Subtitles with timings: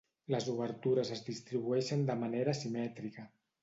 [0.35, 3.33] Les obertures es distribueixen de manera simètrica.